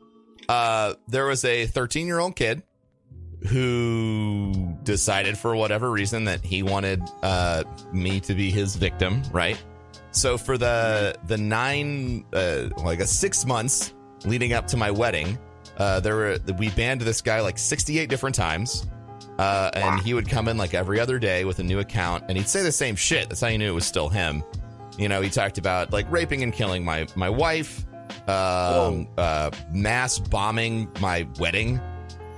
[0.50, 2.64] uh, there was a 13 year old kid
[3.48, 9.62] who decided for whatever reason that he wanted uh, me to be his victim, right?
[10.12, 13.94] So for the the nine, uh, I guess six months
[14.26, 15.38] leading up to my wedding,
[15.78, 18.88] uh, there were we banned this guy like 68 different times.
[19.40, 22.38] Uh, and he would come in like every other day with a new account and
[22.38, 23.30] he'd say the same shit.
[23.30, 24.44] That's how you knew it was still him.
[24.96, 27.84] You know, he talked about like raping and killing my, my wife,
[28.28, 31.82] um, uh, mass bombing my wedding.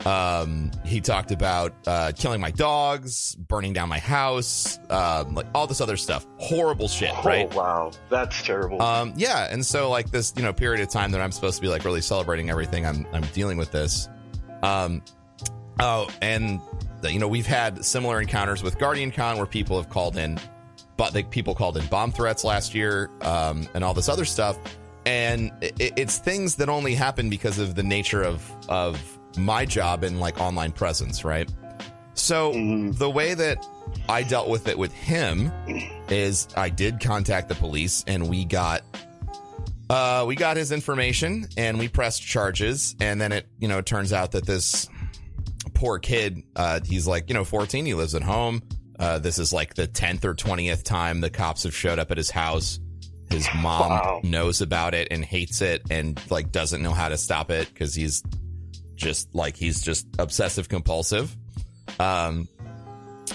[0.05, 5.65] Um, he talked about uh, killing my dogs, burning down my house, um, like all
[5.65, 6.27] this other stuff.
[6.37, 7.49] Horrible shit, right?
[7.51, 7.91] Oh, wow.
[8.09, 8.81] That's terrible.
[8.81, 11.61] Um, yeah, and so like this, you know, period of time that I'm supposed to
[11.61, 14.07] be like really celebrating everything, I'm I'm dealing with this.
[14.61, 15.01] Um,
[15.79, 16.61] oh, and
[17.03, 20.39] you know, we've had similar encounters with Guardian Con where people have called in,
[20.97, 24.59] but people called in bomb threats last year, um, and all this other stuff,
[25.07, 30.03] and it, it's things that only happen because of the nature of of my job
[30.03, 31.49] in like online presence, right?
[32.13, 32.51] So
[32.93, 33.65] the way that
[34.09, 35.51] I dealt with it with him
[36.09, 38.81] is I did contact the police and we got
[39.89, 43.85] uh we got his information and we pressed charges and then it you know it
[43.85, 44.87] turns out that this
[45.75, 48.63] poor kid uh he's like you know 14 he lives at home
[48.97, 52.17] uh this is like the 10th or 20th time the cops have showed up at
[52.17, 52.79] his house
[53.29, 54.21] his mom Wow.
[54.23, 57.93] knows about it and hates it and like doesn't know how to stop it because
[57.93, 58.23] he's
[58.95, 61.35] just like he's just obsessive compulsive.
[61.99, 62.47] Um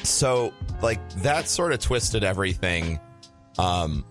[0.03, 3.01] so like that sort of twisted everything
[3.59, 4.05] um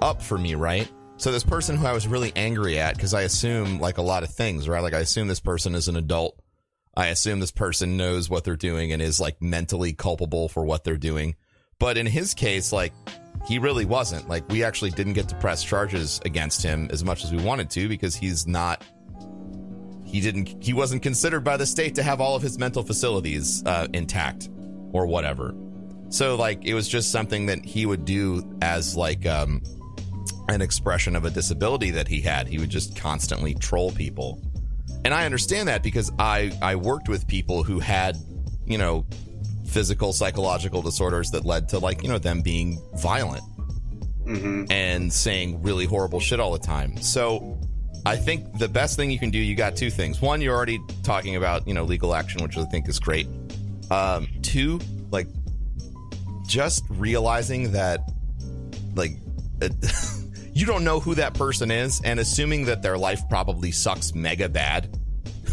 [0.00, 0.90] up for me right?
[1.16, 4.22] So this person who i was really angry at because i assume like a lot
[4.22, 4.82] of things right?
[4.82, 6.38] Like i assume this person is an adult.
[6.94, 10.84] I assume this person knows what they're doing and is like mentally culpable for what
[10.84, 11.36] they're doing.
[11.78, 12.92] But in his case like
[13.46, 14.28] he really wasn't.
[14.28, 17.70] Like we actually didn't get to press charges against him as much as we wanted
[17.70, 18.84] to because he's not
[20.12, 23.64] he didn't he wasn't considered by the state to have all of his mental facilities
[23.64, 24.50] uh, intact
[24.92, 25.54] or whatever.
[26.10, 29.62] So like it was just something that he would do as like um
[30.48, 32.46] an expression of a disability that he had.
[32.46, 34.38] He would just constantly troll people.
[35.06, 38.16] And i understand that because i i worked with people who had
[38.66, 39.06] you know
[39.66, 43.42] physical psychological disorders that led to like you know them being violent
[44.26, 46.98] hmm and saying really horrible shit all the time.
[46.98, 47.58] So
[48.04, 50.20] I think the best thing you can do, you got two things.
[50.20, 53.28] One, you're already talking about, you know, legal action, which I think is great.
[53.90, 55.28] Um, two, like
[56.46, 58.00] just realizing that
[58.94, 59.12] like
[60.54, 64.48] you don't know who that person is and assuming that their life probably sucks mega
[64.48, 64.98] bad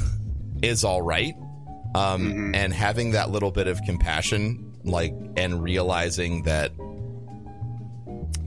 [0.63, 1.35] is all right.
[1.95, 2.55] Um, Mhm.
[2.55, 6.71] and having that little bit of compassion, like, and realizing that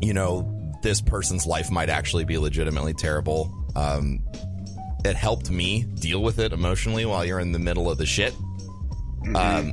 [0.01, 3.53] you know, this person's life might actually be legitimately terrible.
[3.75, 4.21] Um,
[5.05, 8.35] it helped me deal with it emotionally while you're in the middle of the shit.
[9.35, 9.73] Um,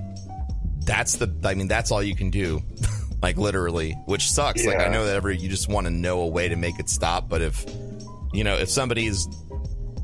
[0.86, 2.62] that's the, I mean, that's all you can do,
[3.22, 4.66] like literally, which sucks.
[4.66, 6.90] Like, I know that every, you just want to know a way to make it
[6.90, 7.30] stop.
[7.30, 7.66] But if,
[8.34, 9.28] you know, if somebody's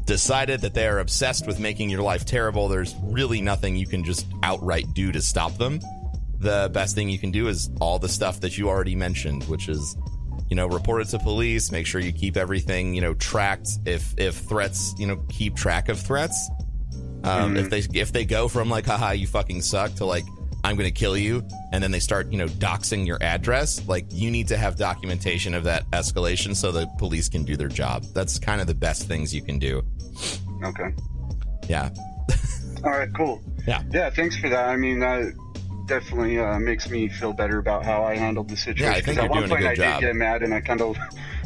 [0.05, 4.03] decided that they are obsessed with making your life terrible, there's really nothing you can
[4.03, 5.79] just outright do to stop them.
[6.37, 9.67] The best thing you can do is all the stuff that you already mentioned, which
[9.67, 9.97] is,
[10.49, 13.69] you know, report it to police, make sure you keep everything, you know, tracked.
[13.85, 16.49] If, if threats, you know, keep track of threats.
[17.23, 20.25] Um, if they, if they go from like, haha, you fucking suck to like,
[20.63, 21.47] I'm going to kill you.
[21.71, 23.87] And then they start, you know, doxing your address.
[23.87, 27.67] Like you need to have documentation of that escalation so the police can do their
[27.67, 28.03] job.
[28.13, 29.83] That's kind of the best things you can do.
[30.63, 30.93] Okay.
[31.67, 31.89] Yeah.
[32.83, 33.09] All right.
[33.15, 33.41] Cool.
[33.67, 33.83] Yeah.
[33.91, 34.09] Yeah.
[34.09, 34.69] Thanks for that.
[34.69, 35.33] I mean, that
[35.85, 38.85] definitely uh, makes me feel better about how I handled the situation.
[38.85, 40.01] Yeah, I think you're at one doing a point good I job.
[40.01, 40.97] did get mad and I kind of,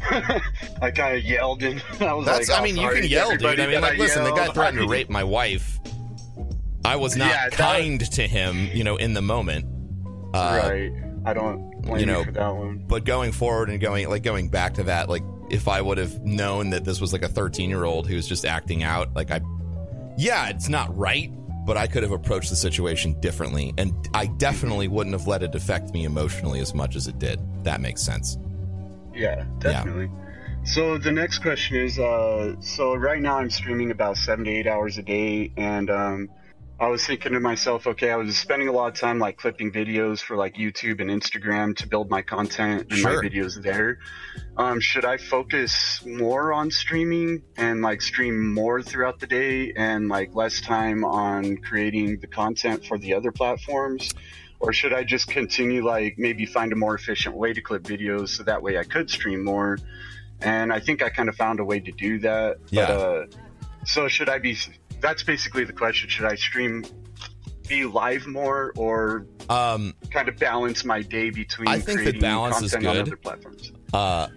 [0.82, 3.32] I kind of yelled and I was That's, like, I oh, mean, you can yell,
[3.36, 3.60] dude.
[3.60, 5.80] I mean, like, listen, the guy threatened to rape my wife.
[6.86, 9.65] I was not Yeah, kind to him, you know, in the moment.
[10.34, 10.91] Uh, right.
[11.25, 12.86] I don't blame you you, know, for that one.
[12.88, 16.23] But going forward and going, like, going back to that, like, if I would have
[16.23, 19.32] known that this was like a 13 year old who was just acting out, like,
[19.32, 19.41] I,
[20.17, 21.32] yeah, it's not right,
[21.69, 23.75] but I could have approached the situation differently.
[23.77, 27.39] And I definitely wouldn't have let it affect me emotionally as much as it did.
[27.63, 28.39] That makes sense.
[29.13, 30.10] Yeah, definitely.
[30.63, 34.65] So the next question is, uh, so right now I'm streaming about seven to eight
[34.65, 36.29] hours a day, and um,
[36.82, 39.70] I was thinking to myself, okay, I was spending a lot of time like clipping
[39.70, 43.22] videos for like YouTube and Instagram to build my content and Sure.
[43.22, 44.00] my videos there.
[44.56, 50.08] Um, should I focus more on streaming and like stream more throughout the day and
[50.08, 54.13] like less time on creating the content for the other platforms?
[54.62, 58.30] Or should I just continue like maybe find a more efficient way to clip videos
[58.30, 59.80] so that way I could stream more?
[60.39, 62.58] And I think I kind of found a way to do that.
[62.70, 62.88] Yeah.
[62.88, 63.26] But, uh,
[63.86, 64.58] so should I be?
[65.01, 66.09] That's basically the question.
[66.09, 66.83] Should I stream,
[67.67, 72.62] be live more, or Um, kind of balance my day between I think creating balance
[72.62, 73.07] is content on good.
[73.07, 73.71] other platforms?
[73.93, 74.27] Uh,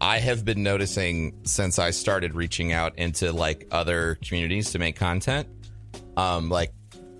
[0.00, 4.96] I have been noticing since I started reaching out into like other communities to make
[4.96, 5.48] content.
[6.16, 6.72] Um, like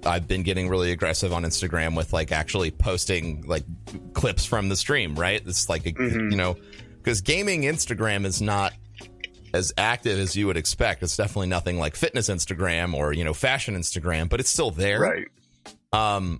[0.06, 3.64] I've been getting really aggressive on Instagram with like actually posting like
[4.12, 5.16] clips from the stream.
[5.16, 5.42] Right?
[5.44, 6.30] It's like a, Mhm.
[6.30, 6.56] you know
[6.98, 8.72] because gaming Instagram is not
[9.54, 11.02] as active as you would expect.
[11.02, 15.00] It's definitely nothing like fitness Instagram or you know fashion Instagram, but it's still there.
[15.00, 15.26] Right.
[15.92, 16.38] Um,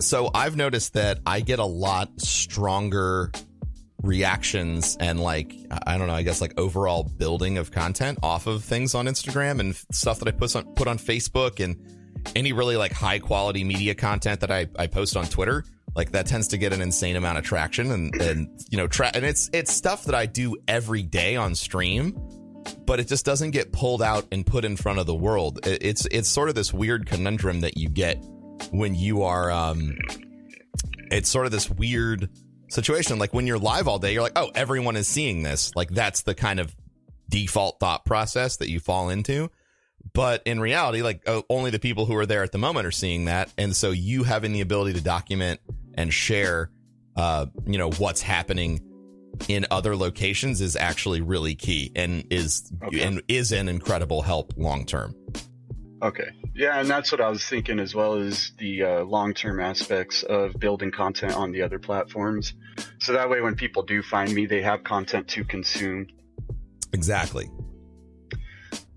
[0.00, 3.30] so I've noticed that I get a lot stronger
[4.02, 5.54] reactions and like
[5.86, 9.60] I don't know, I guess like overall building of content off of things on Instagram
[9.60, 11.76] and stuff that I put on put on Facebook and
[12.36, 15.64] any really like high quality media content that I, I post on Twitter.
[15.94, 19.10] Like that tends to get an insane amount of traction and and you know tra-
[19.14, 22.18] and it's it's stuff that I do every day on stream
[22.86, 25.66] but it just doesn't get pulled out and put in front of the world.
[25.66, 28.24] It- It's it's sort of this weird conundrum that you get
[28.70, 29.96] when you are um
[31.10, 32.30] it's sort of this weird
[32.70, 35.90] situation like when you're live all day you're like, "Oh, everyone is seeing this." Like
[35.90, 36.74] that's the kind of
[37.28, 39.50] default thought process that you fall into.
[40.14, 42.90] But in reality, like oh, only the people who are there at the moment are
[42.92, 45.60] seeing that, and so you having the ability to document
[45.94, 46.70] and share,
[47.16, 48.80] uh, you know, what's happening
[49.48, 53.02] in other locations is actually really key and is Okay.
[53.02, 55.14] and is an incredible help long term.
[56.02, 56.30] Okay.
[56.54, 60.52] Yeah, and that's what I was thinking as well as the uh, long-term aspects of
[60.58, 62.54] building content on the other platforms.
[62.98, 66.08] So that way, when people do find me, they have content to consume.
[66.92, 67.48] Exactly.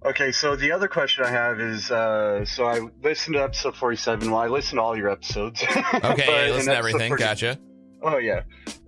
[0.06, 4.30] Okay, so the other question I have is, uh, so I listened to episode 47.
[4.30, 5.64] Well, I listened to all your episodes.
[5.96, 7.10] Okay, yeah, listen to everything.
[7.10, 7.60] 40 Gotcha.
[8.04, 8.42] Oh yeah,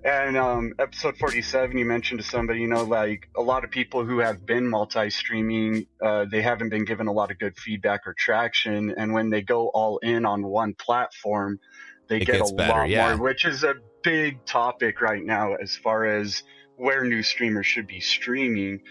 [0.04, 4.06] and um, episode forty-seven, you mentioned to somebody, you know, like a lot of people
[4.06, 8.14] who have been multi-streaming, uh, they haven't been given a lot of good feedback or
[8.16, 11.60] traction, and when they go all in on one platform,
[12.10, 13.16] they It get a better, lot yeah.
[13.16, 16.44] more, which is a big topic right now as far as
[16.76, 18.82] where new streamers should be streaming.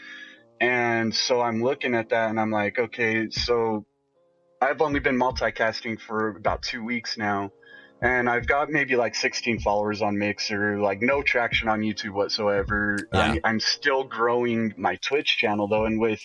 [0.61, 3.85] And so I'm looking at that, and I'm like, okay, so
[4.61, 7.53] I've only been multicasting for about two weeks now
[8.03, 12.99] and I've got maybe like 16 followers on Mixer, like no traction on YouTube whatsoever.
[13.13, 13.21] Yeah.
[13.21, 16.21] I'm, I'm still growing my Twitch channel though, and with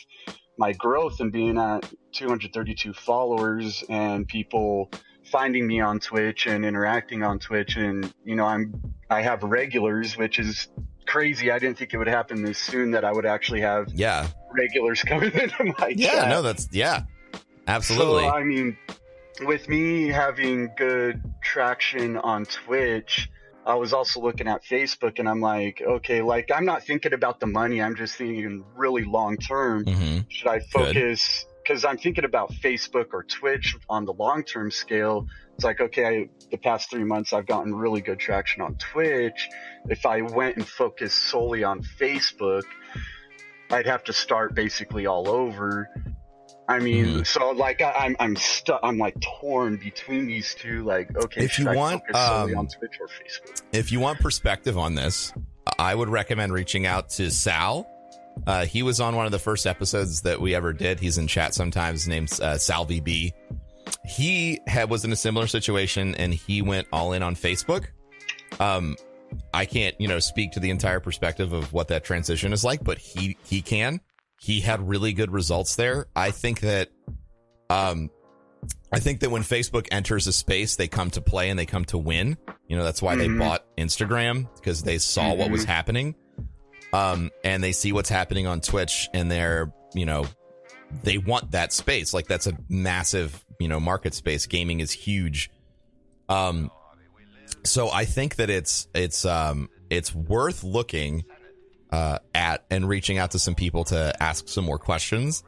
[0.58, 4.92] my growth and being at 232 followers and people
[5.24, 8.74] finding me on Twitch and interacting on Twitch, and you know I'm
[9.10, 10.68] I have regulars, which is
[11.12, 11.52] crazy.
[11.52, 14.28] I didn't think it would happen this soon that I would actually have Yeah.
[14.58, 16.12] regulars coming into my Yeah.
[16.14, 16.30] chat.
[16.30, 17.04] No, that's yeah.
[17.68, 18.24] Absolutely.
[18.24, 18.78] So, I mean,
[19.42, 23.30] with me having good traction on Twitch,
[23.66, 27.40] I was also looking at Facebook and I'm like, okay, like I'm not thinking about
[27.40, 27.82] the money.
[27.82, 29.84] I'm just thinking really long term.
[29.86, 31.46] hmm Should I focus?
[31.72, 35.28] Because I'm thinking about Facebook or Twitch on the long term scale.
[35.56, 39.48] It's like, okay, I, the past three months I've gotten really good traction on Twitch.
[39.88, 42.64] If I went and focused solely on Facebook,
[43.70, 45.88] I'd have to start basically all over.
[46.68, 47.28] I mean, Mhm.
[47.28, 48.82] so like I, I'm I'm stuck.
[48.84, 50.84] I'm like torn between these two.
[50.84, 53.62] Like, okay, If you I want, focus solely um, on Twitch or Facebook?
[53.72, 55.32] If you want perspective on this,
[55.80, 57.88] I would recommend reaching out to Sal.
[58.48, 61.00] Uh, he was on one of the first episodes that we ever did.
[61.00, 63.32] He's in chat sometimes, named uh, Sal VB.
[64.06, 67.88] He had was in a similar situation, and he went all in on Facebook.
[68.60, 68.96] Um,
[69.54, 72.84] I can't, you know, speak to the entire perspective of what that transition is like,
[72.84, 74.02] but he he can.
[74.40, 76.08] He had really good results there.
[76.16, 76.90] I think that,
[77.70, 78.10] um,
[78.92, 81.86] I think that when Facebook enters a space, they come to play and they come
[81.86, 82.38] to win.
[82.68, 83.40] You know, that's why they Mhm.
[83.40, 86.16] bought Instagram because they saw what was happening.
[86.94, 90.26] Um, and they see what's happening on Twitch and they're, you know,
[91.04, 92.14] they want that space.
[92.14, 94.46] Like that's a massive, you know, market space.
[94.46, 95.50] Gaming is huge.
[96.28, 96.70] Um,
[97.64, 101.24] so I think that it's, it's, um, it's worth looking,
[101.92, 105.44] uh, at and reaching out to some people to ask some more questions.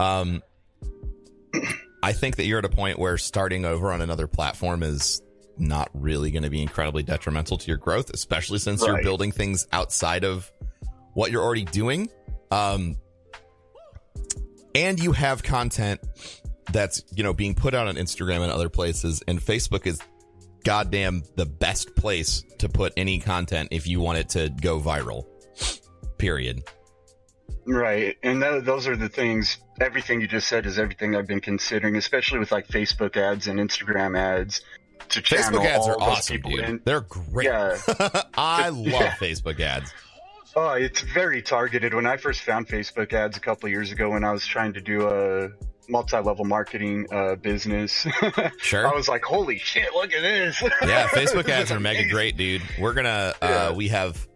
[0.00, 0.42] Um,
[2.02, 5.22] I think that you're at a point where starting over on another platform is
[5.58, 9.66] not really going to be incredibly detrimental to your growth, especially since you're building things
[9.72, 10.50] outside of
[11.14, 12.08] what you're already doing.
[12.50, 12.96] Um,
[14.74, 16.00] and you have content
[16.72, 20.00] that's, you know, being put out on Instagram and other places, and Facebook is
[20.64, 25.24] goddamn the best place to put any content if you want it to go viral.
[26.18, 26.62] Period.
[27.66, 29.58] Right, and th- those are the things.
[29.80, 33.58] Everything you just said is everything I've been considering, especially with like Facebook ads and
[33.60, 34.62] Instagram ads.
[35.10, 36.60] To Facebook ads are awesome, dude.
[36.60, 36.80] in.
[36.84, 37.46] They're great.
[37.46, 37.76] Yeah.
[38.34, 39.10] I love Yeah.
[39.14, 39.92] Facebook ads.
[40.54, 41.94] Oh, it's very targeted.
[41.94, 44.80] When I first found Facebook ads a couple years ago, when I was trying to
[44.80, 45.48] do a
[45.88, 48.06] multi-level marketing uh, business.
[48.58, 48.86] Sure.
[48.86, 50.62] I was like, holy shit, look at this.
[50.82, 52.62] yeah, Facebook ads are mega great, dude.
[52.78, 53.72] We're gonna uh Yeah.
[53.72, 54.26] we have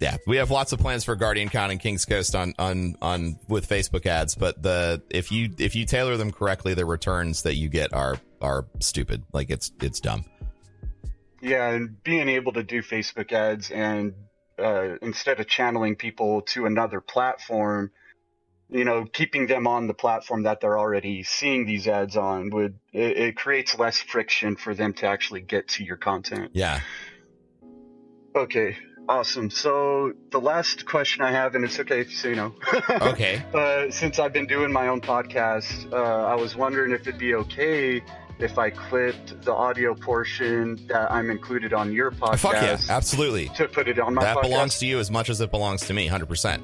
[0.00, 3.68] yeah, we have lots of plans for GuardianCon and King's Coast on on on with
[3.68, 7.68] Facebook ads, but the if you if you tailor them correctly, the returns that you
[7.68, 9.24] get are are stupid.
[9.32, 10.24] Like it's it's dumb.
[11.40, 14.14] Yeah, and being able to do Facebook ads and
[14.58, 17.90] uh, instead of channeling people to another platform,
[18.70, 22.78] you know, keeping them on the platform that they're already seeing these ads on would
[22.92, 26.50] it, it creates less friction for them to actually get to your content.
[26.54, 26.80] Yeah.
[28.34, 28.76] Okay,
[29.08, 29.50] awesome.
[29.50, 32.54] So the last question I have, and it's okay if you say no.
[33.02, 33.42] Okay.
[33.52, 37.34] Uh, since I've been doing my own podcast, uh, I was wondering if it'd be
[37.34, 38.02] okay
[38.42, 43.48] if I clipped the audio portion that I'm included on your podcast Fuck yeah, absolutely.
[43.50, 44.24] to put it on my podcast.
[44.24, 44.42] That podcast.
[44.42, 46.60] belongs to you as much as it belongs to me, 100%.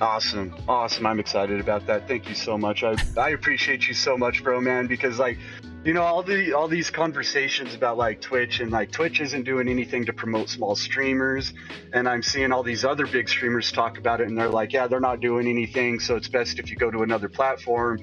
[0.00, 1.06] Awesome, awesome.
[1.06, 2.08] I'm excited about that.
[2.08, 2.82] Thank you so much.
[2.82, 4.88] I I appreciate you so much, bro, man.
[4.88, 5.38] Because like,
[5.84, 9.68] you know, all the all these conversations about like Twitch and like Twitch isn't doing
[9.68, 11.52] anything to promote small streamers,
[11.92, 14.88] and I'm seeing all these other big streamers talk about it, and they're like, yeah,
[14.88, 18.00] they're not doing anything, so it's best if you go to another platform.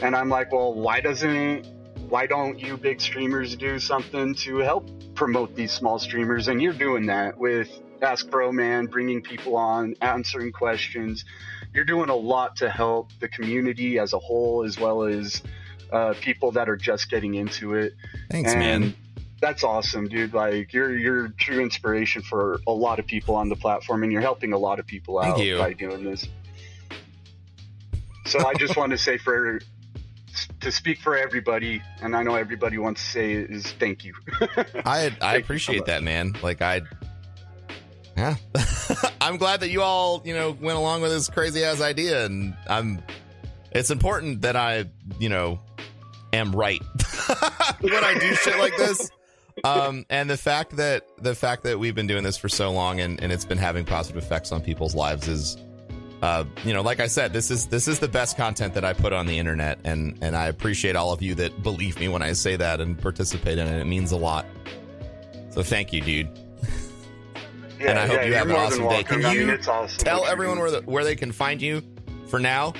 [0.00, 1.66] And I'm like, well, why doesn't
[2.12, 6.46] why don't you big streamers do something to help promote these small streamers?
[6.48, 7.70] And you're doing that with
[8.02, 11.24] Ask Broman, bringing people on, answering questions.
[11.72, 15.42] You're doing a lot to help the community as a whole, as well as
[15.90, 17.94] uh, people that are just getting into it.
[18.30, 18.94] Thanks, and man.
[19.40, 20.34] That's awesome, dude.
[20.34, 24.20] Like you're you're true inspiration for a lot of people on the platform, and you're
[24.20, 26.28] helping a lot of people out by doing this.
[28.26, 29.60] So I just want to say for
[30.62, 34.14] to speak for everybody, and I know everybody wants to say is thank you.
[34.84, 36.34] I I you so appreciate that, man.
[36.42, 36.82] Like I
[38.16, 38.36] Yeah.
[39.20, 42.54] I'm glad that you all, you know, went along with this crazy ass idea and
[42.68, 43.02] I'm
[43.72, 44.84] it's important that I,
[45.18, 45.60] you know,
[46.32, 46.82] am right
[47.80, 49.10] when I do shit like this.
[49.64, 53.00] Um and the fact that the fact that we've been doing this for so long
[53.00, 55.56] and, and it's been having positive effects on people's lives is
[56.22, 58.92] uh, you know, like I said, this is this is the best content that I
[58.92, 62.22] put on the internet, and and I appreciate all of you that believe me when
[62.22, 63.80] I say that and participate in it.
[63.80, 64.46] It means a lot.
[65.50, 66.28] So thank you, dude.
[67.80, 69.02] Yeah, And I hope yeah, you have an awesome day.
[69.02, 71.82] Can I mean, you awesome Tell everyone where the, where they can find you
[72.28, 72.74] for now.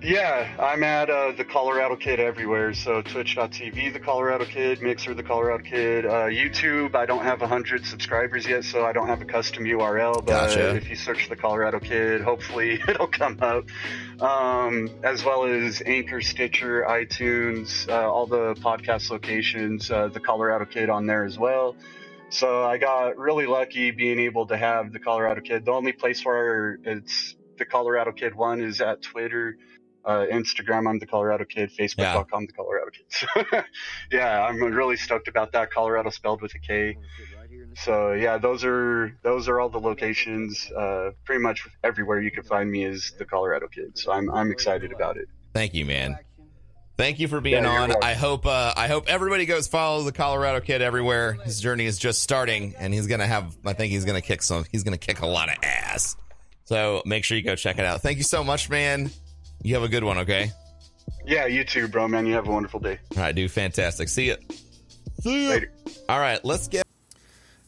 [0.00, 2.72] Yeah, I'm at uh, the Colorado Kid everywhere.
[2.72, 6.94] So Twitch.tv, the Colorado Kid, Mixer, the Colorado Kid, uh, YouTube.
[6.94, 10.24] I don't have hundred subscribers yet, so I don't have a custom URL.
[10.24, 10.76] But Gotcha.
[10.76, 13.64] if you search the Colorado Kid, hopefully it'll come up.
[14.22, 19.90] Um, as well as Anchor, Stitcher, iTunes, uh, all the podcast locations.
[19.90, 21.74] Uh, the Colorado Kid on there as well.
[22.30, 25.64] So I got really lucky being able to have the Colorado Kid.
[25.64, 29.56] The only place where it's the Colorado Kid one is at Twitter
[30.04, 31.70] uh, Instagram, I'm the Colorado Kid.
[31.78, 33.64] Facebook.com, the Colorado Kid.
[34.12, 35.70] Yeah, I'm really stoked about that.
[35.70, 36.96] Colorado spelled with a K.
[37.84, 40.70] So yeah, those are those are all the locations.
[40.72, 43.96] Uh, pretty much everywhere you can find me is the Colorado Kid.
[43.98, 45.28] So I'm I'm excited about it.
[45.54, 46.18] Thank you, man.
[46.96, 47.88] Thank you for being Yeah, on.
[47.90, 48.08] welcome.
[48.08, 51.34] I hope uh, I hope everybody goes follow the Colorado kid everywhere.
[51.44, 53.56] His journey is just starting, and he's gonna have.
[53.64, 54.64] I think he's gonna kick some.
[54.72, 56.16] He's gonna kick a lot of ass.
[56.64, 58.02] So make sure you go check it out.
[58.02, 59.10] Thank you so much, man.
[59.62, 60.18] You have a good one.
[60.18, 60.50] Okay.
[61.26, 62.26] Yeah, you too, bro, man.
[62.26, 62.98] You have a wonderful day.
[63.16, 63.50] All right, dude.
[63.50, 64.08] Fantastic.
[64.08, 64.36] See ya.
[65.20, 65.50] See ya.
[65.50, 65.72] Later.
[66.08, 66.84] All right, let's get.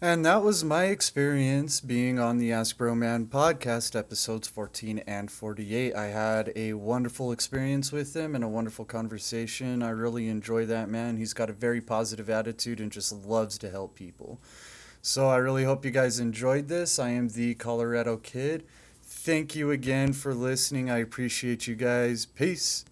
[0.03, 5.95] And that was my experience being on the Ask Broman podcast, episodes 14 and 48.
[5.95, 9.83] I had a wonderful experience with him and a wonderful conversation.
[9.83, 11.19] I really enjoy that man.
[11.19, 14.41] He's got a very positive attitude and just loves to help people.
[15.03, 16.99] So I really hope you guys enjoyed this.
[16.99, 18.65] I am the Colorado Kid.
[19.23, 20.91] Thank you again for listening.
[20.91, 22.25] I appreciate you guys.
[22.25, 22.87] Peace.